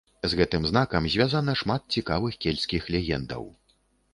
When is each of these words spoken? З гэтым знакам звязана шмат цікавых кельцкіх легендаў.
З 0.29 0.37
гэтым 0.37 0.63
знакам 0.69 1.05
звязана 1.15 1.55
шмат 1.63 1.81
цікавых 1.99 2.39
кельцкіх 2.47 2.89
легендаў. 2.97 3.43